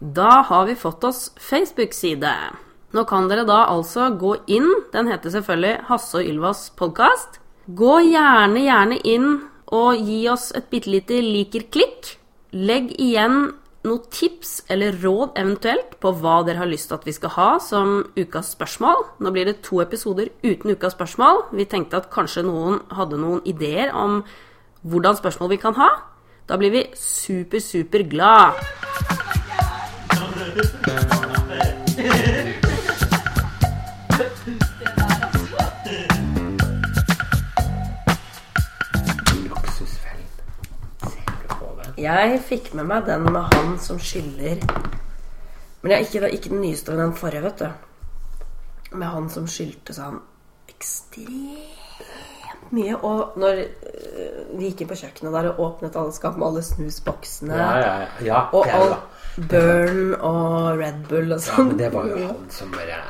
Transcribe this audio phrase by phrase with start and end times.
[0.00, 2.32] Da har vi fått oss Facebook-side.
[2.96, 7.36] Nå kan dere da altså gå inn, den heter selvfølgelig Hasse og Ylvas podkast.
[7.68, 9.26] Gå gjerne, gjerne inn
[9.68, 12.14] og gi oss et bitte lite liker-klikk.
[12.56, 13.52] Legg igjen
[13.84, 17.50] noen tips eller råd eventuelt på hva dere har lyst til at vi skal ha
[17.60, 19.04] som ukas spørsmål.
[19.20, 21.44] Nå blir det to episoder uten ukas spørsmål.
[21.52, 24.22] Vi tenkte at kanskje noen hadde noen ideer om
[24.80, 25.92] hvordan spørsmål vi kan ha.
[26.48, 28.64] Da blir vi super, super glad.
[42.00, 44.56] Jeg fikk med meg den med han som skylder
[45.82, 47.68] Men jeg, ikke, ikke den nyeste, men den forrige, vet du.
[48.96, 50.18] Med han som skyldte sånn
[50.70, 52.96] ekstremt mye.
[52.96, 56.62] Og når øh, vi gikk inn på kjøkkenet der og åpnet alle skap med alle
[56.66, 58.08] snusboksene Ja, ja, ja.
[58.28, 58.92] ja og all
[59.50, 61.66] Burn og Red Bull og Ja, sånn.
[61.72, 63.02] men det var jo han som bare ja,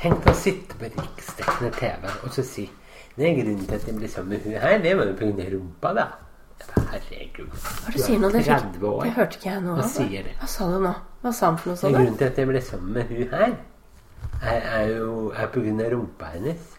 [0.00, 2.64] Tenk å sitte på riksdekkende TV og så si
[3.14, 5.42] Det er grunnen til at jeg ble sammen med hun her, det var jo av
[5.52, 6.06] rumpa, da.
[6.94, 7.50] Herregud.
[7.50, 8.30] Hva er det du sier nå?
[8.30, 9.02] Det, fikk, 30 år.
[9.04, 9.74] det hørte ikke jeg nå.
[9.78, 10.36] Hva sier det?
[10.40, 10.94] Hva sa du nå?
[11.24, 11.96] Hva sa han for noe sånt?
[11.96, 13.52] grunnen til at jeg ble sammen med hun her,
[14.40, 16.72] er, er jo er på grunn av rumpa hennes.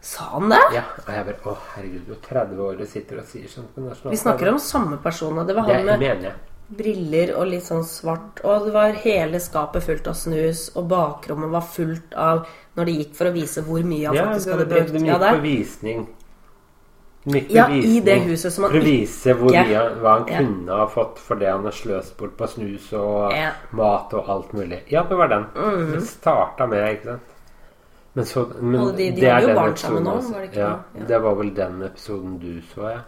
[0.00, 0.60] Sa han det?
[0.74, 3.74] Ja, og jeg bare Å, herregud, du er 30 år og sitter og sier sånt
[3.74, 6.30] på nasjonal Vi snakker om samme person, og det var Det han med
[6.70, 8.40] briller og litt sånn svart.
[8.46, 12.46] Og det var hele skapet fullt av snus, og bakrommet var fullt av
[12.78, 14.92] Når de gikk for å vise hvor mye han Ja, faktisk det, hadde det, brukt.
[14.94, 16.04] de Ja, gikk på visning.
[17.24, 20.26] På Ja, i det huset som han For å vise hvor mye mye, hva han
[20.28, 20.38] Ja.
[20.38, 23.50] kunne ha fått for det han har sløst bort på snus og Ja.
[23.72, 24.78] mat og alt mulig.
[24.88, 25.44] Ja, det var den.
[25.92, 27.20] Det starta med, ikke sant.
[28.14, 30.58] Men så men Og de- de det hadde jo barn sammen nå, var det ikke
[30.60, 31.00] ja, det?
[31.00, 31.06] Ja.
[31.06, 33.00] Det var vel den episoden du så, ja.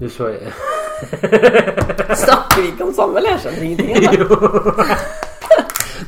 [0.00, 0.24] Du så
[2.16, 3.30] Snakker vi ikke om samme, eller?
[3.30, 3.94] Jeg skjønner ingenting.
[4.18, 4.26] Jo.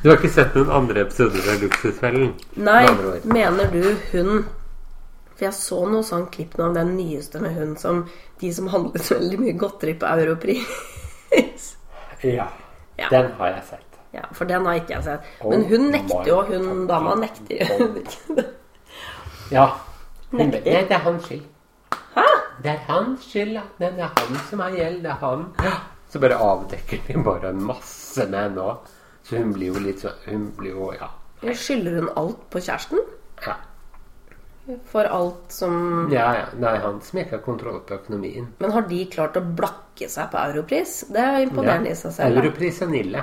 [0.02, 2.32] Du har ikke sett noen andre episoder av Luksusfellen?
[2.56, 2.86] Nei,
[3.24, 4.44] mener du hun
[5.36, 8.06] For jeg så noe sånn klipp nå om den nyeste med hun som
[8.40, 11.74] De som handlet veldig mye godteri på Europris.
[12.24, 12.48] Ja.
[12.96, 13.08] Ja.
[13.12, 13.98] Den har jeg sett.
[14.16, 15.26] Ja, for den har ikke jeg sett.
[15.44, 16.38] Oh Men hun nekter jo.
[16.48, 17.90] Hun dama nekter jo.
[19.52, 19.66] Ja.
[20.32, 21.44] Hun, det er hans skyld.
[22.16, 22.24] Hæ?
[22.64, 23.60] Det er hans skyld.
[23.78, 25.02] Det er han som har gjeld.
[25.04, 25.44] Det er han.
[26.08, 28.72] Så bare avdekker de bare masse med nå.
[29.22, 31.10] Så hun blir jo litt sånn Hun blir jo Ja.
[31.52, 33.02] Skylder hun alt på kjæresten?
[33.44, 33.58] Ja,
[34.90, 36.46] For alt som ja, ja.
[36.72, 38.48] Er han som ikke har kontroll på økonomien.
[38.58, 41.04] Men har de klart å blakke seg på Europris?
[41.14, 42.40] Det er imponerende i seg selv.
[42.42, 43.22] Europris er Nille.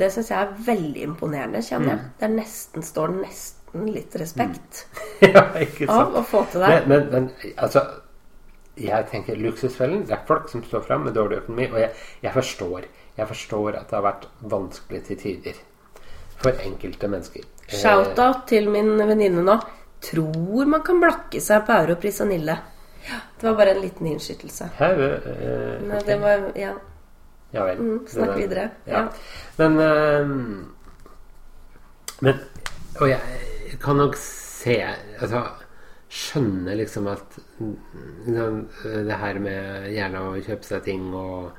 [0.00, 1.96] Det syns jeg er veldig imponerende, kjenner Mm.
[1.96, 2.12] jeg.
[2.20, 4.84] Det er nesten, står nesten litt respekt
[5.24, 6.70] ja, ikke av å få til det.
[6.88, 7.84] Men, men, men altså
[8.80, 10.06] Jeg tenker Luksusfellen.
[10.08, 11.66] Det er folk som står fram med dårlig økonomi.
[11.72, 11.90] Og jeg,
[12.22, 12.86] jeg forstår
[13.18, 15.58] Jeg forstår at det har vært vanskelig til tider
[16.40, 17.42] for enkelte mennesker.
[17.68, 19.58] Shout-out til min venninne nå.
[20.00, 22.56] Tror man kan blakke seg på Europris og Nille.
[23.40, 24.70] Det var bare en liten innskytelse.
[24.76, 26.06] Hæ, eh, Nei, ok.
[26.06, 26.74] det var, ja.
[27.50, 27.78] Ja vel.
[27.78, 28.70] Mm, snakk men, videre.
[28.86, 28.92] Ja.
[28.92, 29.08] Ja.
[29.56, 30.28] Men uh,
[32.20, 32.34] Men
[33.00, 33.20] Og jeg
[33.82, 34.76] kan nok se
[35.18, 35.42] Altså
[36.10, 37.36] skjønne liksom at
[38.26, 41.52] liksom, det her med gjerne å kjøpe seg ting og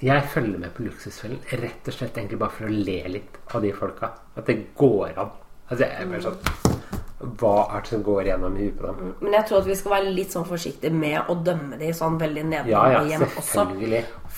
[0.00, 3.60] Jeg følger med på Luksusfellen rett og slett egentlig bare for å le litt av
[3.60, 4.14] de folka.
[4.32, 5.34] At det går an.
[5.68, 6.79] Altså jeg er bare sånn
[7.20, 9.14] Hva er det som går gjennom huet på dem?
[9.20, 12.16] Men jeg tror at vi skal være litt sånn forsiktige med å dømme de sånn
[12.20, 13.64] veldig Ja, nedenfra ja, hjem også.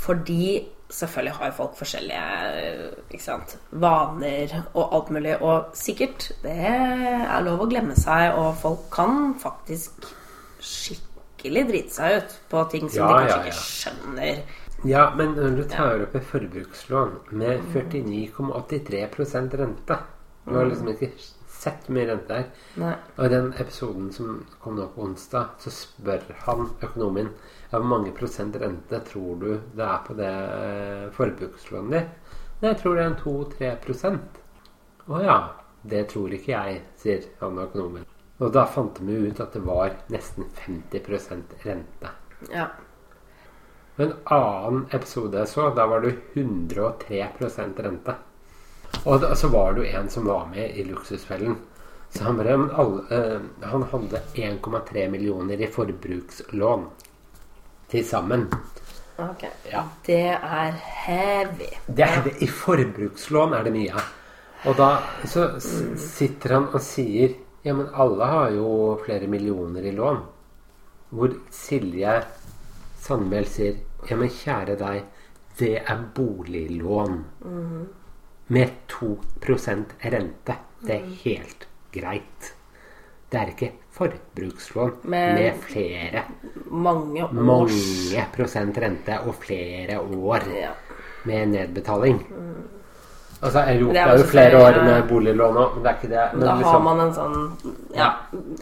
[0.03, 0.47] Fordi
[0.93, 2.25] selvfølgelig har folk forskjellige
[3.06, 5.37] ikke sant, vaner og alt mulig.
[5.41, 10.10] Og sikkert, det er lov å glemme seg, og folk kan faktisk
[10.62, 13.44] skikkelig drite seg ut på ting som Ja, de kanskje ja, ja.
[13.47, 14.43] ikke skjønner.
[14.82, 19.99] Ja, men når du tar opp et forbrukslån med 49,83% rente
[20.43, 21.12] Du har liksom ikke
[21.62, 22.50] sett mye rente er.
[22.83, 22.93] Nei.
[23.17, 27.89] Og i den episoden som kom nå på onsdag, så spør han økonomen ja, hvor
[27.95, 32.39] mange prosent rente tror du det er på det eh, forbrukslånet ditt.
[32.62, 34.41] Nei, Jeg tror det er en 2-3 prosent.
[35.09, 35.41] Å ja.
[35.82, 38.05] Det tror ikke jeg, sier han økonomen.
[38.43, 42.12] Og da fant vi ut at det var nesten 50% rente.
[42.50, 42.69] Ja.
[44.03, 48.15] En annen episode jeg så, da var det 103% rente.
[49.05, 51.56] Og da, så var det jo en som var med i Luksusfellen.
[52.12, 53.41] Så han, bare, alle, eh,
[53.71, 56.85] han hadde 1,3 millioner i forbrukslån
[57.91, 58.47] til sammen.
[59.17, 59.44] Ok.
[59.73, 59.85] Ja.
[60.06, 61.71] Det er heavy.
[61.87, 64.05] Det er, det, I forbrukslån er det mye.
[64.69, 64.91] Og da
[65.27, 65.49] så
[65.99, 68.69] sitter han og sier Ja, men alle har jo
[69.05, 70.17] flere millioner i lån.
[71.15, 72.17] Hvor Silje
[72.99, 73.77] Sandmæl sier
[74.09, 75.05] Ja, men kjære deg,
[75.61, 77.21] det er boliglån
[78.52, 80.56] med 2% rente.
[80.82, 82.52] Det er helt greit.
[83.32, 86.22] Det er ikke forbrukslån Men- med flere
[86.70, 90.70] Mange års mange prosent rente og flere år Ja.
[91.25, 92.20] med nedbetaling.
[93.43, 96.08] Altså, Europa er, Det er jo flere år med boliglån òg, men det er ikke
[96.08, 96.28] det.
[96.32, 98.10] Men da har liksom- man en sånn ja,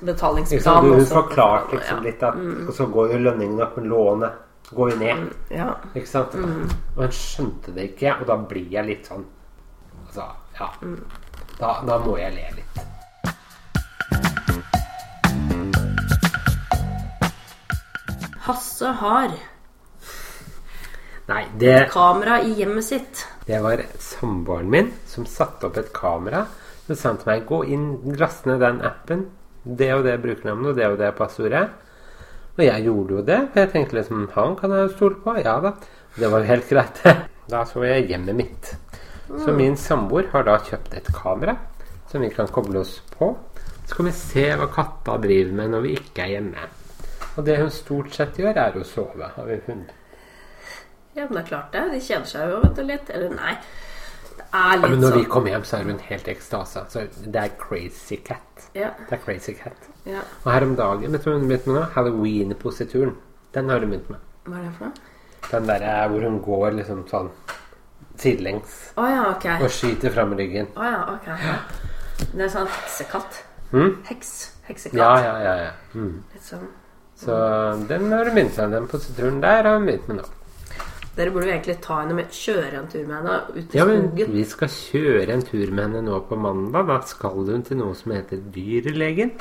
[0.03, 0.85] betalingsplan.
[0.85, 2.03] Liksom, Hun forklarte liksom Ja.
[2.03, 2.35] litt at
[2.69, 4.33] Og så går jo lønningen opp, men lånet
[4.75, 5.35] går jo ned.
[5.51, 5.75] Ja.
[5.95, 6.33] Ikke sant?
[6.33, 6.71] Mm.
[6.97, 9.25] Og hun skjønte det ikke, og da blir jeg litt sånn
[10.11, 10.25] Altså,
[10.59, 10.67] ja.
[11.61, 12.79] Da, da må jeg le litt.
[18.43, 19.37] Hasse har
[21.31, 23.23] Nei, det, kamera i hjemmet sitt.
[23.47, 26.43] det var samboeren min som satte opp et kamera.
[26.89, 27.87] Så sa han til meg gå inn,
[28.19, 29.29] last ned den appen.
[29.63, 31.69] Det og det brukernavnet og det og det passordet.
[32.59, 33.41] Og jeg gjorde jo det.
[33.53, 35.39] For jeg tenkte liksom Han kan jeg jo stole på.
[35.39, 35.77] Ja da.
[36.19, 37.05] Det var jo helt greit.
[37.51, 38.75] Da så jeg hjemmet mitt.
[39.39, 41.57] Så min samboer har da kjøpt et kamera
[42.11, 43.29] som vi kan koble oss på.
[43.87, 46.65] Så kan vi se hva katta driver med når vi ikke er hjemme.
[47.37, 49.93] Og det hun stort sett gjør, er å sove, har vi funnet.
[51.15, 51.85] Ja, men det er klart det.
[51.93, 53.11] De kjeder seg jo vet du, litt.
[53.15, 53.55] Eller nei.
[54.41, 56.85] Det er Ja, men når vi sånn kommer hjem, så er hun helt i ekstase.
[56.91, 58.67] Så det er crazy cat.
[58.75, 59.89] ja, Det er crazy cat.
[60.07, 60.23] ja.
[60.45, 61.87] Og her om dagen, vet du hva hun begynte med nå?
[61.95, 63.15] Halloween-posituren.
[63.55, 64.19] Den har hun begynt med.
[64.47, 64.93] Hva er det for noe?
[65.51, 67.31] Den der er hvor hun går liksom sånn
[68.23, 69.47] sidelengs Oh, ja, ok.
[69.65, 70.69] og skyter fram ryggen.
[70.77, 71.31] Å ja, ok.
[72.35, 73.39] Det er sånn heksekatt.
[73.73, 73.95] Mm?
[74.11, 74.35] Heks.
[74.69, 74.99] Heksekatt.
[75.01, 75.55] Ja, ja, ja.
[75.65, 75.71] ja.
[75.95, 76.19] Mm.
[76.35, 76.67] Litt sånn.
[77.21, 77.37] Så
[77.89, 78.71] den har hun begynt med.
[78.77, 80.29] Den posituren der har hun begynt med nå.
[81.17, 83.85] Dere burde jo egentlig ta henne med, kjøre en tur med henne ut i Ja,
[83.89, 86.87] men vi skal kjøre en tur med henne nå på mandag.
[86.89, 89.33] Da skal hun til noe som heter Dyrlegen.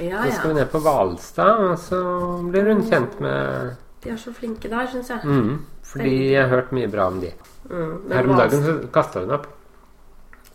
[0.00, 0.54] Ja, Så skal ja.
[0.54, 2.00] vi ned på Hvalstad, og så
[2.48, 5.20] blir hun kjent med De er så flinke der, syns jeg.
[5.24, 5.54] mm,
[5.92, 7.32] Fordi jeg har hørt mye bra om de.
[7.68, 7.94] Mm.
[8.12, 9.46] Her om dagen så kasta hun opp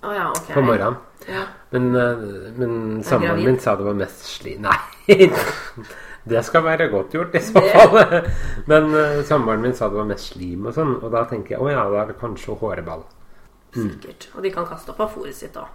[0.03, 0.47] Oh, ja, ok.
[0.53, 0.95] på morgenen.
[1.29, 1.43] Ja.
[1.71, 2.23] Men, eh,
[2.59, 4.57] men samboeren min sa det var mest sli...
[4.59, 4.75] Nei!
[6.23, 8.27] Det skal være godt gjort, i så Det- fall.
[8.71, 11.59] Men uh, samboeren min sa det var mest slim og sånn, og da tenker jeg
[11.63, 13.01] å ja, da er det kanskje håreball.
[13.75, 14.29] Sikkert.
[14.37, 15.67] Og de kan kaste opp av fôret sitt òg.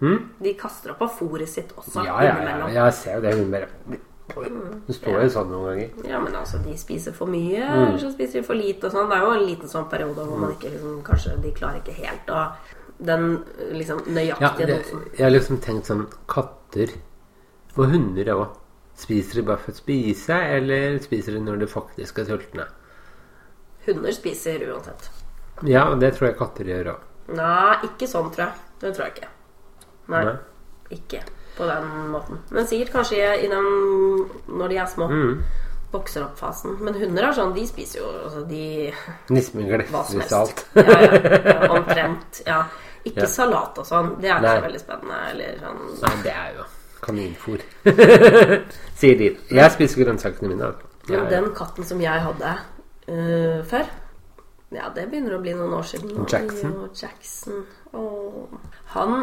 [0.00, 0.16] Mm?
[0.40, 2.06] De kaster opp av fôret sitt også.
[2.06, 3.34] Ja, ja, ja, jeg ser jo det.
[3.36, 3.68] Hun bare
[4.34, 6.08] Hun står jo sånn noen ganger.
[6.10, 7.86] Ja, men altså, de spiser for mye, Mm.
[7.88, 9.08] eller så spiser de for lite og sånn.
[9.10, 11.94] Det er jo en liten sånn periode hvor man ikke liksom Kanskje de klarer ikke
[12.04, 12.52] helt å
[13.02, 15.04] Den liksom nøyaktige ja, dosen.
[15.16, 16.90] jeg har liksom tenkt sånn Katter
[17.78, 18.48] og hunder òg.
[18.94, 22.66] Spiser de bare for å spise, eller spiser de når de faktisk er sultne?
[23.86, 25.08] Hunder spiser uansett.
[25.64, 27.00] Ja, og det tror jeg katter gjør òg.
[27.36, 28.54] Nei, ikke sånn, tror jeg.
[28.80, 29.28] Det tror jeg ikke.
[30.08, 30.36] Nei, Nei.
[30.90, 31.22] ikke
[31.60, 32.40] på den måten.
[32.56, 33.66] Men sikkert kanskje i den
[34.48, 35.06] når de er små.
[35.12, 35.42] Mm.
[35.92, 36.76] Vokser opp-fasen.
[36.86, 38.92] Men hunder er sånn, de spiser jo altså de
[39.34, 40.36] Nismen glefser helst.
[40.38, 40.60] alt.
[40.78, 42.42] Ja, ja, ja, omtrent.
[42.46, 42.60] Ja.
[43.04, 43.30] Ikke Ja.
[43.32, 44.12] salat og sånn.
[44.20, 44.58] Det er ikke Nei.
[44.60, 45.18] så veldig spennende.
[45.32, 46.66] Eller sånn Nei, det er jo
[47.00, 47.62] kaninfôr.
[49.00, 49.30] Sier de.
[49.50, 50.70] Jeg spiser grønnsakene mine.
[51.10, 52.50] Ja, den katten som jeg hadde
[53.10, 53.88] uh, før
[54.70, 56.12] Ja, det begynner å bli noen år siden.
[56.30, 56.76] Jackson.
[56.94, 57.64] Jackson.
[57.98, 58.52] Og
[58.94, 59.16] Han,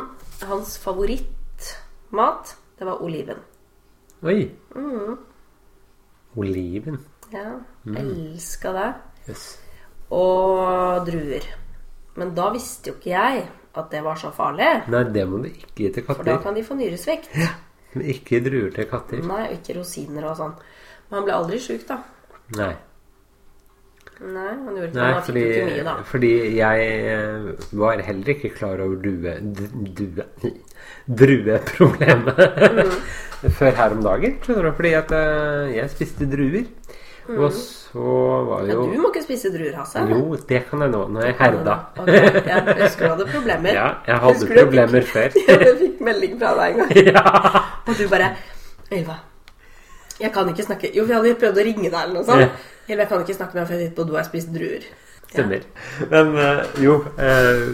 [0.50, 0.74] hans
[2.12, 3.38] favorittmat, det var oliven.
[4.24, 4.52] Oi.
[4.76, 5.18] Mm.
[6.38, 6.98] Oliven.
[7.32, 7.96] Ja, Mm.
[7.98, 8.94] elska det.
[9.30, 9.60] Yes.
[10.10, 11.44] Og druer.
[12.16, 14.88] Men da visste jo ikke jeg at det var så farlig.
[14.88, 16.16] Nei, det må du ikke gi til katter.
[16.16, 17.30] For da kan de få nyresvikt.
[17.94, 19.22] Men Ikke druer til katter.
[19.24, 20.54] Nei, og ikke rosiner og sånn.
[21.10, 21.98] Men han ble aldri sjuk, da.
[22.58, 22.76] Nei.
[24.18, 24.98] Nei, han gjorde ikke.
[24.98, 25.96] Nei, Han fordi, ikke mye, da.
[26.12, 27.52] fordi jeg eh,
[27.84, 29.36] var heller ikke klar over due...
[30.00, 30.26] Due
[31.08, 32.40] Drueproblemet
[33.38, 33.52] Mm.
[33.58, 34.38] før her om dagen.
[34.44, 34.72] Skjønner du?
[34.78, 36.66] Fordi at eh, jeg spiste druer.
[37.28, 38.00] Og så
[38.48, 40.04] var jo Ja, du må ikke spise druer, Hasse.
[40.10, 41.02] Jo, det kan jeg nå.
[41.12, 41.76] Nå er jeg herda.
[42.00, 42.22] Okay.
[42.48, 43.74] jeg husker du hadde problemer.
[43.76, 45.40] Ja, jeg hadde Husker problemer fikk- før.
[45.68, 47.24] Jeg fikk melding fra deg en gang, ja.
[47.88, 48.30] og du bare
[48.96, 49.18] Ylva,
[50.22, 52.68] jeg kan ikke snakke Jo, vi hadde prøvd å ringe deg eller noe sånt.
[52.88, 54.54] Ylva, jeg kan ikke snakke med ham før jeg sitter på do og har spist
[54.56, 54.88] druer.
[55.28, 55.66] Stemmer.
[56.10, 57.74] Men øh, jo øh,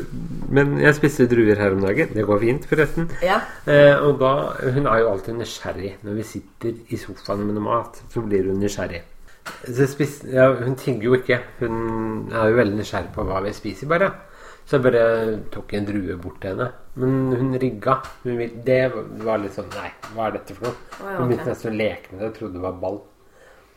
[0.50, 2.10] Men jeg spiste druer her om dagen.
[2.15, 3.12] Det går fint, forresten.
[3.22, 3.39] Ja.
[3.70, 4.32] Eh, og da
[4.74, 5.96] Hun er jo alltid nysgjerrig.
[6.01, 9.03] Når vi sitter i sofaen med noe mat, så blir hun nysgjerrig.
[9.67, 11.39] Så spis, ja, hun tigger jo ikke.
[11.60, 14.10] Hun er jo veldig nysgjerrig på hva vi spiser, bare.
[14.65, 15.05] Så jeg bare
[15.51, 16.70] tok en drue bort til henne.
[16.96, 17.98] Men hun rigga.
[18.24, 18.82] Hun, det
[19.25, 20.75] var litt sånn Nei, hva er dette for noe?
[21.01, 22.29] Ja, Hun begynte nesten å leke med det.
[22.32, 23.01] og trodde det var ball.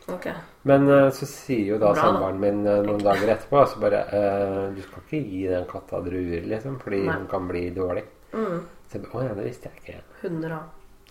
[0.07, 0.27] Ok.
[0.61, 4.61] Men eh, så sier jo da samboeren min eh, noen dager etterpå så bare eh,
[4.75, 7.17] Du skal ikke gi den katta druer, liksom, fordi Nei.
[7.17, 8.05] hun kan bli dårlig.
[8.31, 8.61] Mm.
[8.87, 10.01] Så jeg Å ja, det visste jeg ikke.
[10.21, 10.57] Hunder.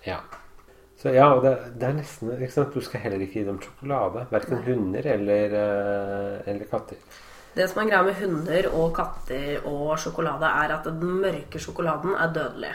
[0.07, 0.19] Ja.
[0.97, 2.73] Så ja, og det, det er nesten ikke sant?
[2.73, 4.25] Du skal heller ikke gi dem sjokolade.
[4.33, 7.01] Verken hunder eller, eh, eller katter.
[7.57, 12.17] Det som er greia med hunder og katter og sjokolade, er at den mørke sjokoladen
[12.17, 12.73] er dødelig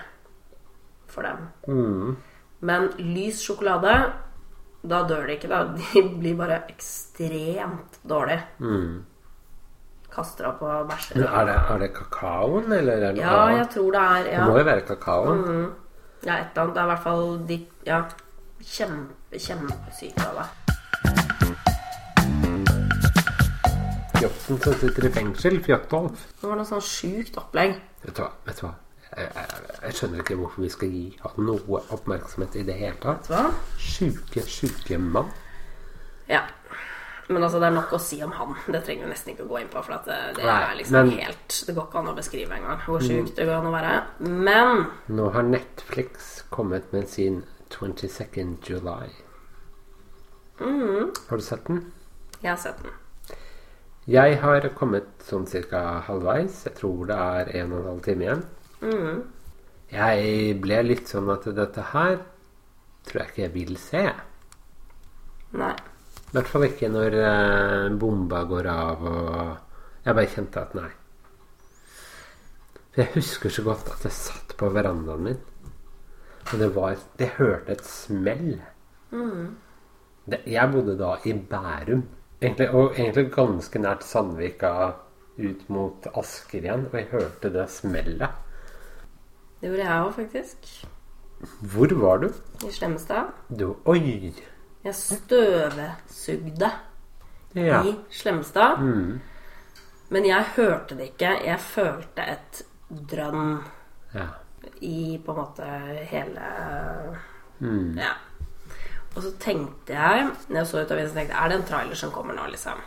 [1.11, 2.15] for dem.
[2.65, 3.93] Men lys sjokolade,
[4.83, 5.47] da dør de ikke.
[5.49, 8.41] da De blir bare ekstremt dårlige.
[10.11, 11.21] Kaster opp og bæsjer.
[11.21, 14.47] Men er det, er det kakaoen, eller er det Ja, jeg tror det er Det
[14.49, 15.71] må jo være kakaoen.
[16.25, 16.75] Ja, et eller annet.
[16.75, 18.01] Det er i hvert fall de Ja.
[18.61, 20.47] Kjempe, kjempesyke av det.
[24.19, 25.57] Fjotten som sitter i fengsel.
[25.65, 26.27] Fjottolf.
[26.41, 27.79] Det var noe sånn sjukt opplegg.
[28.03, 28.29] Vet du hva?
[28.45, 28.73] Vet du hva?
[29.17, 29.27] Jeg,
[29.83, 33.27] jeg, skjønner ikke hvorfor vi skal gi han noe oppmerksomhet i det hele tatt.
[33.31, 33.41] Hva?
[33.81, 35.31] Sjuke, sjuke mann.
[36.29, 36.45] Ja.
[37.27, 38.55] Men altså, det er nok å si om han.
[38.71, 39.83] Det trenger vi nesten ikke å gå inn på.
[39.83, 42.55] For at det, det Nei, er liksom men- helt Det går ikke an å beskrive
[42.57, 43.93] engang hvor sjukt det går an å være.
[44.47, 49.11] Men Nå har Netflix kommet med sin 22nd July.
[50.61, 51.91] Har du sett den?
[52.41, 52.91] jeg har sett den.
[54.09, 56.63] Jeg har kommet sånn cirka halvveis.
[56.65, 58.43] Jeg tror det er en og en halv time igjen.
[58.81, 62.15] Jeg ble litt sånn at dette her
[63.05, 64.03] tror jeg ikke jeg vil se.
[65.61, 65.73] Nei.
[66.31, 70.89] I hvert fall ikke når eh, bomba går av og Jeg bare kjente at nei.
[72.91, 75.41] For jeg husker så godt at jeg satt på verandaen min,
[76.47, 78.55] og det var Det hørte et smell.
[80.25, 82.03] Det, jeg bodde da i Bærum,
[82.41, 84.71] egentlig, og egentlig ganske nært Sandvika
[85.37, 88.50] ut mot Asker igjen, og jeg hørte det smellet.
[89.61, 90.69] Det gjorde jeg òg, faktisk.
[91.73, 92.31] Hvor var du?
[92.65, 93.29] I Slemmestad.
[93.59, 94.33] Du Oi!
[94.83, 96.71] Jeg støvsugde
[97.55, 97.83] Ja.
[97.83, 98.77] i Slemmestad.
[100.09, 101.37] Men jeg hørte det ikke.
[101.45, 102.63] Jeg følte et
[103.11, 103.59] drønn
[104.13, 104.25] ja.
[104.81, 105.69] i på en måte
[106.09, 106.41] hele
[107.97, 108.11] Ja.
[109.15, 111.67] Og så tenkte jeg Når jeg så ut av vinduet, tenkte jeg Er det en
[111.67, 112.79] trailer som kommer nå, liksom?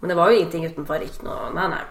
[0.00, 0.94] Men det var jo ingenting utenfor.
[0.94, 1.84] Ikke noe Nei, nei.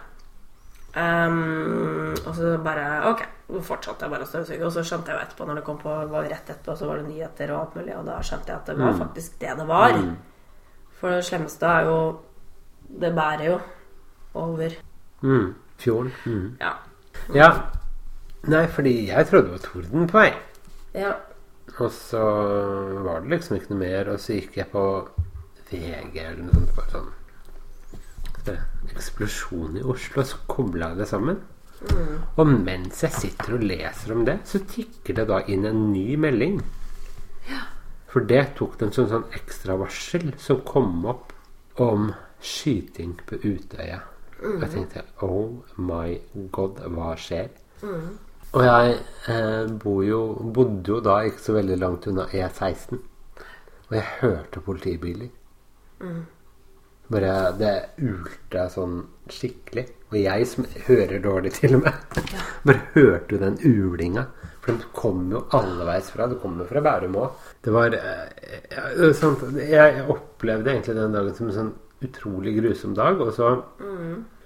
[0.96, 3.24] Ehm, og så bare Ok,
[3.66, 4.62] fortsatte jeg bare å støvsuge.
[4.66, 7.00] Og så skjønte jeg jo etterpå, når det kom på var rett etterpå, så var
[7.02, 9.66] det nyheter og alt mulig, og da skjønte jeg at det var faktisk det det
[9.66, 9.98] var.
[11.00, 11.98] For det slemmeste er jo
[13.00, 13.58] Det bærer jo
[14.34, 14.74] over.
[15.22, 15.54] Mm.
[15.78, 16.12] Fjorden.
[16.26, 16.56] Mm.
[16.60, 16.72] Ja.
[17.34, 17.48] Ja.
[18.46, 20.32] Nei, fordi jeg trodde det var torden på vei.
[20.94, 21.14] ja.
[21.80, 22.20] Og så
[23.02, 24.82] var det liksom ikke noe mer, og så gikk jeg på
[25.70, 26.74] VG eller noe sånt.
[26.76, 27.08] Bare sånn
[28.46, 28.58] det,
[28.92, 31.42] Eksplosjon i Oslo, så kobla jeg det sammen.
[32.36, 36.14] Og mens jeg sitter og leser om det, så tikker det da inn en ny
[36.20, 36.60] melding.
[37.50, 37.64] Ja.
[38.12, 41.32] For det tok den som sånn ekstravarsel som kom opp
[41.82, 42.12] om
[42.44, 44.04] skyting på Utøya.
[44.44, 46.14] Og jeg tenkte oh my
[46.52, 47.50] god, hva skjer?
[48.54, 48.98] Og jeg
[49.32, 50.20] eh, bor jo,
[50.54, 53.00] bodde jo da ikke så veldig langt unna E16.
[53.88, 55.32] Og jeg hørte politibiler.
[57.12, 59.84] Bare Det ulte sånn skikkelig.
[60.12, 62.18] Og jeg som hører dårlig, til og med,
[62.64, 64.26] bare hørte jo den ulinga.
[64.64, 66.28] For de kom jo alleveis fra.
[66.30, 67.40] Det kom jo fra Bærum òg.
[67.64, 71.72] Det var eh, ja, er jeg, opplevde egentlig den dagen som en sånn
[72.04, 73.20] utrolig grusom dag.
[73.20, 73.50] Og så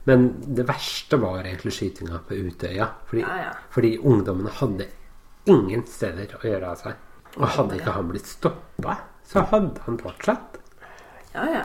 [0.08, 2.88] Men det verste var egentlig skytinga på Utøya.
[3.10, 3.52] Fordi, Ja, ja.
[3.70, 4.88] fordi ungdommene hadde
[5.46, 7.04] ingen steder å gjøre av seg.
[7.36, 8.96] Og hadde ikke han blitt stoppa,
[9.28, 10.58] så hadde han fortsatt.
[11.34, 11.62] Ja, ja.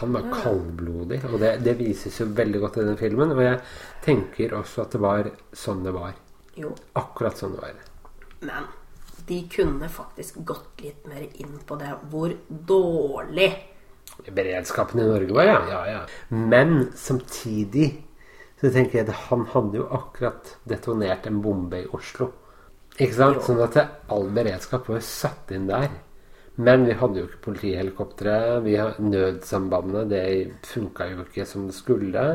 [0.00, 3.34] Han var kaldblodig, og det, det vises jo veldig godt i den filmen.
[3.34, 3.58] Og jeg
[4.04, 6.14] tenker også at det var sånn det var.
[6.58, 6.72] Jo.
[6.98, 7.82] Akkurat sånn det var.
[8.42, 8.70] Men
[9.26, 13.52] de kunne faktisk gått litt mer inn på det hvor dårlig
[14.22, 15.60] Beredskapen i Norge var, ja.
[15.70, 16.00] ja, ja.
[16.28, 17.88] Men samtidig
[18.60, 22.28] så tenker jeg at han hadde jo akkurat detonert en bombe i Oslo.
[23.00, 23.40] Ikke sant?
[23.46, 23.78] Sånn at
[24.12, 25.88] all beredskap var jo satt inn der.
[26.56, 28.36] Men vi hadde jo ikke politihelikoptre.
[28.66, 30.26] Vi har Nødsambandet det
[30.68, 32.26] funka jo ikke som det skulle.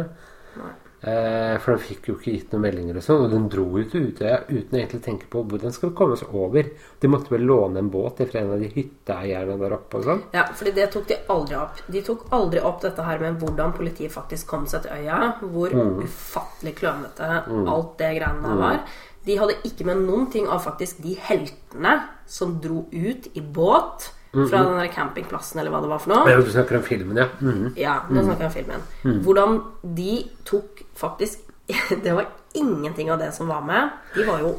[0.97, 3.24] Eh, for de fikk jo ikke gitt noen meldinger og sånn.
[3.27, 6.25] Og den dro jo til Utøya uten å tenke på hvordan skal vi komme oss
[6.25, 6.71] over.
[7.00, 10.24] De måtte vel låne en båt fra en av de hytteeierne der oppe og sånn.
[10.33, 11.83] Ja, fordi det tok de aldri opp.
[11.93, 15.19] De tok aldri opp dette her med hvordan politiet faktisk kom seg til øya.
[15.43, 18.81] Hvor ufattelig klønete alt det greiene der var.
[19.27, 21.98] De hadde ikke med noen ting av faktisk de heltene
[22.31, 26.29] som dro ut i båt fra den der campingplassen eller hva det var for noe.
[26.31, 27.27] Ja, du snakker om filmen, ja.
[27.41, 27.74] Mhm.
[27.79, 29.22] Ja, nå snakker jeg om filmen.
[29.25, 29.60] Hvordan
[29.98, 30.17] de
[30.48, 31.43] tok faktisk
[32.03, 33.89] Det var ingenting av det som var med.
[34.15, 34.53] De var jo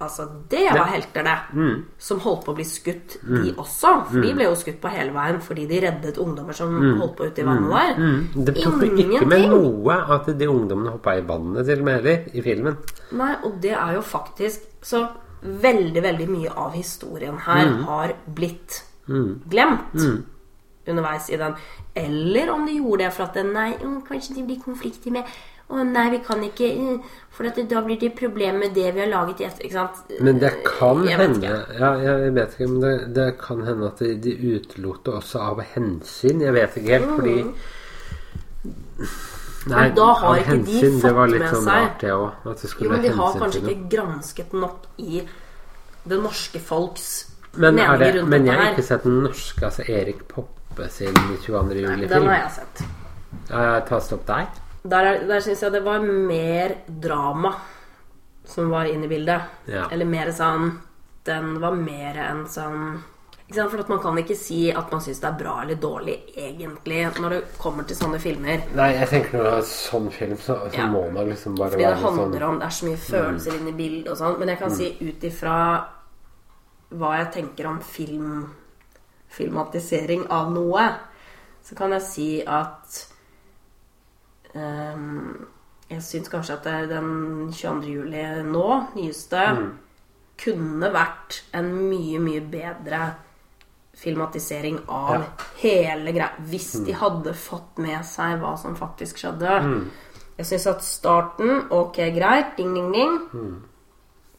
[0.00, 1.34] Altså, det var helter, det.
[2.00, 3.90] Som holdt på å bli skutt, de også.
[4.08, 7.26] For de ble jo skutt på hele veien fordi de reddet ungdommer som holdt på
[7.28, 8.00] ute i vannet der.
[8.48, 11.98] Det tok jo ikke med noe at de ungdommene hoppa i vannet til og med
[12.00, 12.78] heller, i filmen.
[13.12, 15.02] Nei, og det er jo faktisk Så
[15.42, 18.82] veldig, veldig mye av historien her har blitt
[19.50, 20.00] glemt
[20.88, 21.54] underveis i den.
[21.94, 23.74] Eller om de gjorde det for at Nei,
[24.08, 25.24] kanskje de blir konflikter med
[25.70, 28.88] Å nei, vi kan ikke eh, For at det, da blir det problem med det
[28.96, 29.64] vi har laget i etter...
[29.68, 29.84] Ikke?
[30.20, 31.78] Men det kan Jeg hende ikke.
[31.80, 35.38] ja, jeg vet ikke, men det, det kan hende at de, de utelot det også
[35.46, 36.42] av hensyn.
[36.44, 37.36] Jeg vet ikke helt, fordi
[39.70, 42.00] Nei, Men da har av hensyn, de fått det var litt med sånn seg- rart,
[42.00, 45.20] det også, Jo, men de har kanskje ikke gransket nok i
[46.10, 47.08] det norske folks
[47.60, 51.14] Men, er rundt det, men jeg har ikke sett den norske, altså Erik Poppe sin
[51.44, 51.76] 22.
[51.76, 52.08] Juli-film.
[52.08, 52.82] Den har jeg sett.
[53.50, 54.46] Ja, Tas det opp der?
[54.82, 57.54] Der, er- der syns jeg det var mer drama
[58.44, 59.42] som var inne i bildet.
[59.68, 59.88] Ja.
[59.92, 60.78] Eller mer sånn
[61.24, 63.02] Den var mer en sånn?
[63.52, 67.30] For Man kan ikke si at man syns det er bra eller dårlig, egentlig, når
[67.30, 68.62] det kommer til sånne filmer.
[68.74, 70.86] Nei, jeg tenker når det er sånn film, så, så Ja.
[70.86, 73.68] må man liksom bare Fordi det handler sånn om Det er så mye følelser inne
[73.68, 74.38] i bildet og sånn.
[74.38, 75.56] Men jeg kan si ut ifra
[76.92, 78.54] hva jeg tenker om film
[79.28, 80.88] filmatisering av noe,
[81.62, 83.04] så kan jeg si at
[84.54, 87.90] Jeg syns kanskje at den 22.
[87.90, 88.66] juli nå,
[88.96, 89.44] nyeste,
[90.40, 93.00] kunne vært en mye, mye bedre
[94.00, 95.22] filmatisering av Ja.
[95.60, 96.30] hele greia.
[96.40, 99.90] Hvis de hadde fått med seg hva som faktisk skjedde.
[100.38, 102.56] Jeg syns at starten Ok, greit.
[102.56, 103.62] Ding, ding, ding.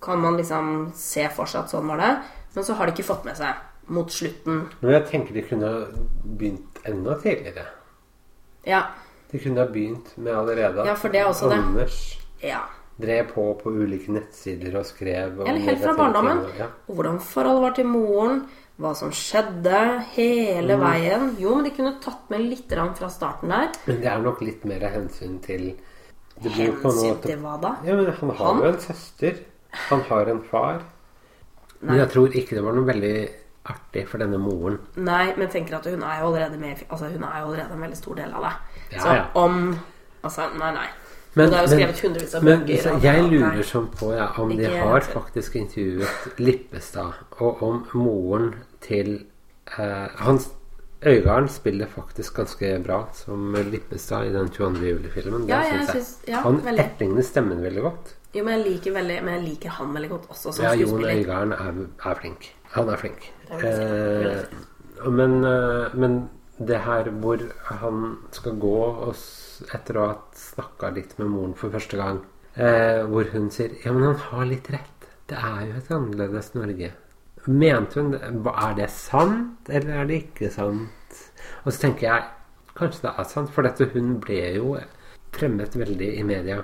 [0.01, 2.17] Kan man liksom se for seg at sånn var det.
[2.55, 3.53] Men så har de ikke fått med seg
[3.87, 4.67] mot slutten.
[4.81, 5.69] Men jeg tenker de kunne
[6.25, 7.67] begynt enda tidligere.
[8.65, 8.81] Ja.
[9.31, 11.57] De kunne ha begynt med allerede Ja, for det er også det.
[11.57, 11.99] Anders
[12.43, 12.59] ja.
[13.01, 16.37] drev på på ulike nettsider og skrev om Eller helt fra barndommen.
[16.45, 16.65] Og, Ja.
[16.87, 18.41] Og hvordan forholdet var til moren.
[18.81, 20.81] Hva som skjedde hele Mm.
[20.81, 21.35] veien.
[21.39, 23.69] Jo, men de kunne tatt med litt fra starten der.
[23.85, 25.75] Men det er nok litt mer hensyn til
[26.41, 27.75] det Hensyn til hva da?
[27.85, 28.57] Ja, men han har Han?
[28.63, 29.35] jo en søster.
[29.89, 30.81] Han har en far.
[31.81, 33.29] Men jeg tror ikke det var noe veldig
[33.65, 34.79] artig for denne moren.
[34.95, 37.81] Nei, men tenker at hun er jo allerede med Altså, hun er jo allerede en
[37.81, 38.53] veldig stor del av det.
[38.95, 39.25] Ja, så ja.
[39.35, 39.79] om
[40.23, 40.87] Altså, nei, nei.
[41.33, 42.81] Men, det er jo men- skrevet hundrevis av men bøker.
[42.83, 43.29] så jeg nei.
[43.31, 49.25] lurer sånn på ja, om de har faktisk intervjuet Lippestad, og om moren til
[49.77, 50.49] eh, Hans
[51.01, 54.83] Øygarden spiller faktisk ganske bra som Lippestad i den 22.
[54.85, 55.47] juli-filmen.
[55.49, 55.63] Ja,
[56.27, 58.11] ja, Han etterligner stemmen veldig godt.
[58.33, 61.03] Jo, men jeg liker veldig Men jeg liker han veldig godt også som Ja, Jon.
[61.03, 61.79] Øigarden er,
[62.11, 62.51] er flink.
[62.75, 63.31] Han er flink.
[63.51, 63.71] Jeg
[65.01, 68.75] Eh, men, eh, men det her hvor han skal gå
[69.07, 69.15] og
[69.73, 72.21] etter å ha snakka litt med moren for første gang,
[72.55, 75.07] eh, hvor hun sier Ja, men han har litt rett.
[75.27, 76.91] Det er jo et annerledes Norge.
[77.47, 78.21] Mente hun det?
[78.21, 81.23] Er det sant, eller er det ikke sant?
[81.65, 82.23] Og så tenker jeg
[82.77, 84.77] kanskje det er sant, for dette hun ble jo
[85.33, 86.61] fremmet veldig i media.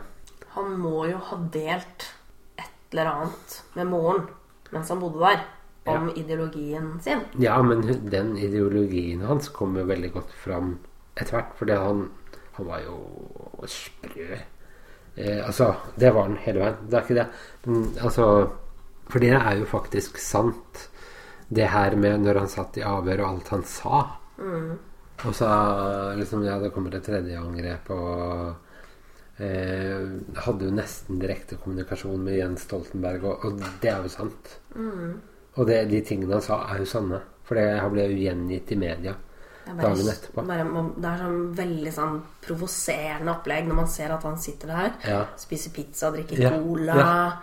[0.58, 2.10] Han må jo ha delt
[2.58, 4.26] et eller annet med moren
[4.74, 5.44] mens han bodde der,
[5.88, 7.22] om ideologien sin.
[7.40, 10.74] Ja, men den ideologien hans kom jo veldig godt fram
[11.16, 11.54] etter hvert.
[11.56, 12.02] Fordi han,
[12.58, 12.98] han var jo
[13.72, 14.28] sprø.
[15.16, 16.82] Eh, altså, det var han hele veien.
[16.84, 17.28] Det er ikke det.
[17.66, 18.28] Men altså
[19.08, 20.90] For det er jo faktisk sant,
[21.48, 24.02] det her med når han satt i avhør og alt han sa.
[25.24, 25.52] Og så
[26.20, 28.67] liksom Ja, det kommer et tredje angrep, og
[29.40, 30.04] eh,
[30.46, 34.54] hadde jo nesten direkte kommunikasjon med Jens Stoltenberg, og, og det er jo sant.
[35.58, 37.22] Og det, de tingene han sa, er jo sanne.
[37.48, 39.14] For det har jo gjengitt i media
[39.68, 40.44] bare- dagen etterpå.
[40.48, 40.66] Bare,
[40.98, 45.22] det er sånn veldig sånn provoserende opplegg når man ser at han sitter der, Ja.
[45.38, 47.42] spiser pizza, drikker Ja, cola ja.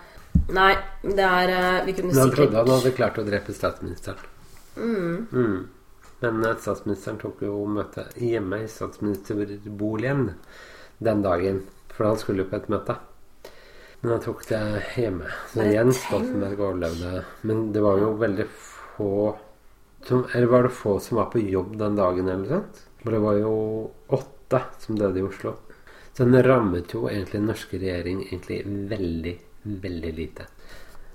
[0.50, 3.52] Nei, det er eh, Vi kunne Men han sikkert trodde han hadde klart å drepe
[3.54, 4.18] statsministeren.
[4.76, 5.68] Mm.
[6.20, 10.34] Men eh, statsministeren tok jo møte hjemme i statsministerboligen
[10.98, 11.62] den dagen.
[11.94, 12.96] For han skulle jo på et møte.
[14.02, 14.60] Men han tok det
[14.98, 15.30] hjemme.
[15.52, 17.24] Så Jens Stoltenberg overlevde.
[17.48, 18.46] Men det var jo veldig
[18.96, 19.12] få
[20.04, 22.82] som, Eller var det få som var på jobb den dagen, eller noe sånt?
[23.00, 23.54] For det var jo
[24.12, 25.54] åtte som døde i Oslo.
[26.12, 30.46] Så den rammet jo egentlig den norske regjering egentlig veldig, veldig lite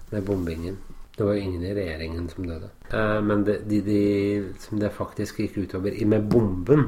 [0.09, 0.79] med bombingen.
[1.15, 2.71] Det var jo ingen i regjeringen som døde.
[2.89, 4.01] Eh, men de, de, de
[4.63, 6.85] som det faktisk gikk utover med bomben,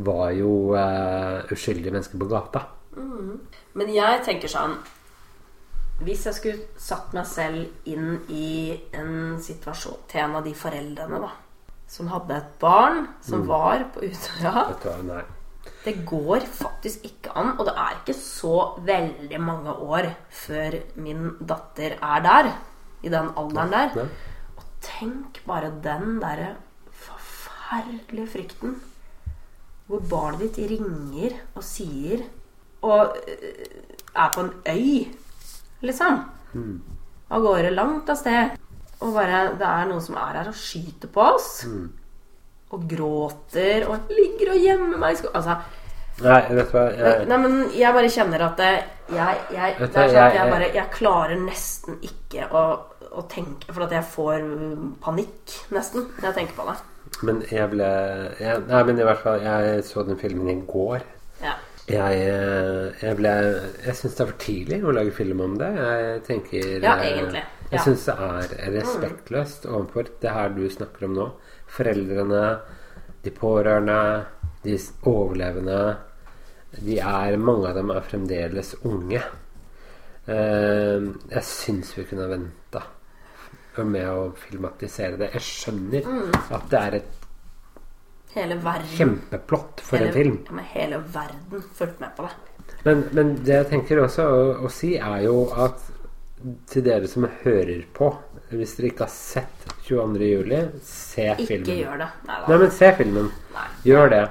[0.00, 2.62] var jo eh, uskyldige mennesker på gata.
[2.96, 4.72] Men jeg tenker sånn
[6.00, 11.20] Hvis jeg skulle satt meg selv inn i en situasjon til en av de foreldrene
[11.22, 11.30] da
[11.90, 14.62] som hadde et barn som var på Utøya
[15.08, 15.22] nei.
[15.84, 21.32] Det går faktisk ikke an, og det er ikke så veldig mange år før min
[21.40, 22.50] datter er der.
[23.02, 24.10] I den alderen der.
[24.60, 26.52] Og tenk bare den derre
[27.06, 28.76] forferdelige frykten.
[29.88, 32.26] Hvor barnet ditt ringer og sier
[32.82, 33.66] Og øh,
[34.16, 35.06] er på en øy,
[35.82, 36.24] liksom.
[37.30, 38.56] Av gårde langt av sted.
[39.00, 41.66] Og bare Det er noen som er her og skyter på oss.
[42.70, 45.56] og gråter og ligger og gjemmer meg i skogen Altså,
[46.22, 48.68] Nei, vet du hva jeg, Nei, men jeg bare kjenner at det,
[49.10, 52.62] jeg, jeg, det er sånn at jeg- jeg bare Jeg klarer nesten ikke å,
[53.10, 56.76] å tenke For at jeg får mm, panikk, nesten, når jeg tenker på det.
[57.26, 57.88] Men jeg ble
[58.38, 61.02] jeg, Nei, men i hvert fall Jeg så den filmen i går.
[61.90, 63.30] Jeg, eh, jeg ble
[63.84, 65.70] Jeg syns det er for tidlig å lage film om det.
[65.76, 67.42] Jeg tenker Ja, egentlig.
[67.42, 67.70] Ja.
[67.72, 71.26] Jeg syns det er respektløst overfor det her du snakker om nå.
[71.70, 72.44] Foreldrene,
[73.24, 73.98] de pårørende,
[74.64, 74.76] de
[75.06, 75.80] overlevende.
[76.78, 79.22] De er Mange av dem er fremdeles unge.
[80.30, 81.00] Eh,
[81.30, 82.82] jeg syns vi kunne venta
[83.80, 85.30] med å filmatisere det.
[85.32, 86.34] Jeg skjønner Mm.
[86.54, 87.19] at det er et
[88.34, 90.36] Hele verden kjempeplott for hele, en film.
[90.46, 92.76] Ja, men hele verden fulgte med på det.
[92.84, 95.82] Men, men det jeg tenker også å, å si, er jo at
[96.70, 98.06] til dere som hører på
[98.54, 100.24] Hvis dere ikke har sett 22.
[100.30, 101.76] juli, se Ikke filmen.
[101.82, 102.08] gjør det.
[102.26, 102.38] Nei.
[102.48, 103.28] Nei, men se filmen.
[103.54, 103.66] Nei.
[103.86, 104.22] Gjør det.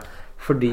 [0.48, 0.72] Fordi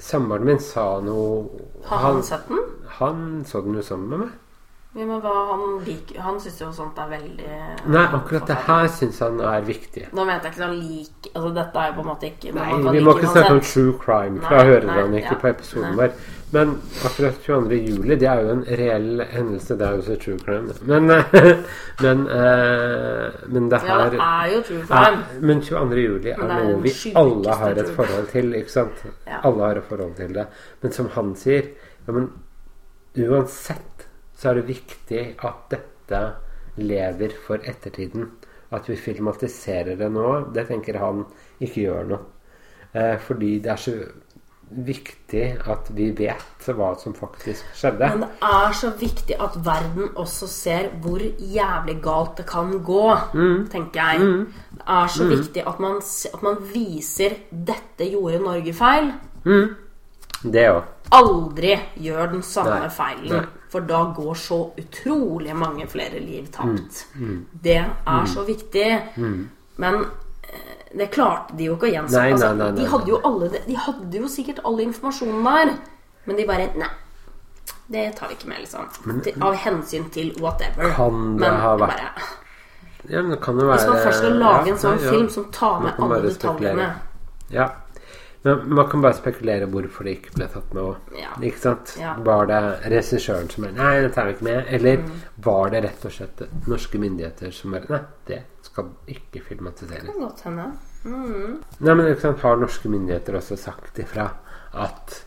[0.00, 2.64] samboeren min sa noe Har han sett den?
[2.98, 4.34] han så den jo sammen med meg.
[4.90, 7.50] Ja, men hva, han liker Han syns jo sånt er veldig
[7.94, 10.08] Nei, akkurat det her syns han er viktig.
[10.10, 12.66] Nå mente jeg ikke sånn lik Altså, dette er jo på en måte ikke Nei,
[12.96, 15.50] vi må ikke snakke om true crime, for da hører nei, han ikke ja, på
[15.52, 15.98] episoden nei.
[16.00, 16.16] vår.
[16.50, 16.72] Men
[17.06, 17.78] akkurat 22.
[17.78, 19.76] juli, det er jo en reell hendelse.
[19.78, 20.74] Det er jo også true crime.
[20.90, 21.06] Men,
[22.04, 25.22] men, eh, men det Ja, det er jo true Ja, crime.
[25.52, 26.02] men 22.
[26.02, 29.06] juli er er noe vi alle har et forhold til, ikke sant?
[29.28, 29.38] Ja.
[29.44, 30.48] Alle har et forhold til det.
[30.82, 31.70] Men som han sier,
[32.08, 32.32] ja, men
[33.14, 33.99] uansett
[34.40, 36.20] så er det viktig at dette
[36.80, 38.30] lever for ettertiden.
[38.72, 41.24] At vi filmatiserer det nå, det tenker han
[41.60, 42.20] ikke gjør noe.
[42.94, 43.94] Eh, fordi det er så
[44.70, 48.08] viktig at vi vet hva som faktisk skjedde.
[48.14, 53.16] Men det er så viktig at verden også ser hvor jævlig galt det kan gå,
[53.34, 53.66] Mm.
[53.70, 54.18] tenker jeg.
[54.78, 55.96] Det er så viktig at man,
[56.34, 59.12] at man viser 'dette gjorde Norge feil'.
[60.42, 60.82] Det òg.
[61.12, 63.36] Aldri gjør den samme Nei, feilen.
[63.36, 63.46] nei.
[63.70, 67.04] For da går så utrolig mange flere liv tapt.
[67.14, 68.88] Mm, Det er så viktig.
[69.76, 69.94] Men
[70.42, 72.32] eh, det klarte de jo ikke å gjenskape.
[72.34, 75.72] Altså, de, hadde jo alle, de hadde jo sikkert all informasjonen der.
[76.26, 76.88] Men de bare Nei.
[77.90, 78.84] Det tar vi ikke med, liksom.
[79.24, 80.90] Til, av hensyn til whatever.
[80.94, 82.10] Kan det Men ha vært- bare,
[83.08, 85.10] Ja, men det kan jo være Hvis man først skal lage ja, en sånn ja.
[85.10, 86.90] film som tar med alle detaljene
[87.50, 87.68] Ja.
[88.42, 91.16] Men man kan bare spekulere hvorfor det ikke ble tatt med òg.
[91.18, 91.32] Ja.
[91.44, 91.92] Ikke sant?
[92.00, 92.14] Ja.
[92.16, 92.22] Mm.
[92.24, 92.60] Var det
[92.94, 94.70] regissøren som er Nei, det tar vi ikke med.
[94.76, 95.02] Eller
[95.44, 98.00] var det rett og slett norske myndigheter som er Nei,
[98.30, 100.06] det skal ikke filmatiseres.
[100.08, 100.70] Kan godt hende.
[101.04, 104.30] Nei, men ikke sant, Har norske myndigheter også sagt ifra
[104.80, 105.18] at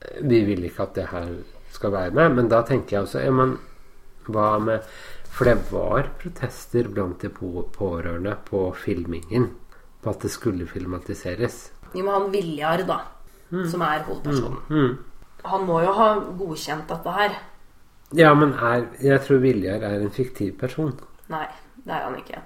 [0.00, 1.32] eh, vi vil ikke at det her
[1.72, 2.36] skal være med?
[2.36, 3.56] Men da tenker jeg også ja, men
[4.28, 4.84] hva med
[5.32, 9.52] For det var protester blant de pårørende på filmingen
[10.02, 11.68] på at det skulle filmatiseres.
[11.92, 12.98] Vi må ha en Viljar, da.
[13.48, 13.64] Mm.
[13.70, 14.98] Som er hovedpersonen.
[15.48, 17.38] Han må jo ha godkjent dette her.
[18.16, 20.94] Ja, men er, jeg tror Viljar er en fiktiv person.
[21.32, 21.46] Nei,
[21.84, 22.42] det er han ikke.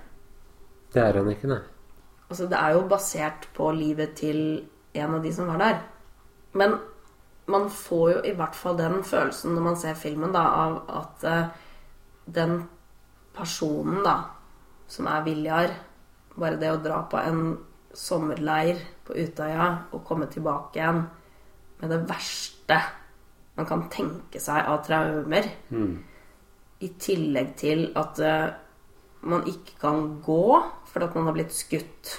[0.92, 1.61] Det er han ikke, nei.
[2.28, 4.38] Altså, det er jo basert på livet til
[4.94, 5.81] en av de som var der.
[6.59, 6.76] Men
[7.52, 11.26] man får jo i hvert fall den følelsen når man ser filmen, da, av at
[11.26, 11.68] uh,
[12.35, 12.62] den
[13.37, 14.18] personen, da,
[14.88, 15.74] som er Viljar
[16.33, 17.40] Bare det å dra på en
[17.94, 21.05] sommerleir på Utøya og komme tilbake igjen
[21.83, 22.78] med det verste
[23.59, 25.48] man kan tenke seg av traumer,
[26.83, 28.55] i tillegg til at uh,
[29.28, 30.44] man ikke kan gå
[30.88, 32.14] fordi at man har blitt skutt.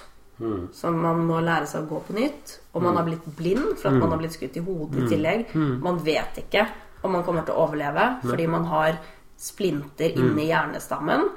[0.73, 2.53] Så man må lære seg å gå på nytt.
[2.73, 5.51] Og man har blitt blind fordi at man har blitt skutt i hodet i tillegg.
[5.83, 6.63] Man vet ikke
[7.03, 8.97] om man kommer til å overleve fordi man har
[9.39, 11.27] splinter inni hjernestammen.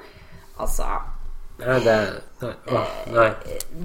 [0.63, 0.87] Altså
[1.59, 1.97] Nei, det
[2.41, 2.81] Nei.
[3.15, 3.29] Nei.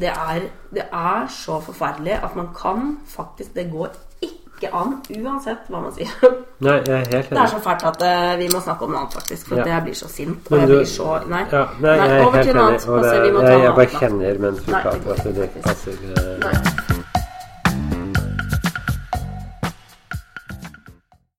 [0.01, 0.43] det er,
[0.77, 3.89] det er så forferdelig at man kan faktisk Det går
[4.23, 6.11] ikke an, uansett hva man sier.
[6.63, 9.01] nei, jeg er helt Det er så fælt at uh, vi må snakke om noe
[9.01, 9.49] annet, faktisk.
[9.49, 9.65] For Ja.
[9.73, 10.51] jeg blir så sint.
[10.53, 11.41] Og jeg blir så Nei.
[11.51, 12.63] Ja, nei, jeg er helt enig.
[12.63, 15.65] Og det, Altså, må ta jeg, jeg bare kjenner mens du prater at det ikke
[15.67, 15.99] passer.
[16.13, 17.02] Uh, Nei.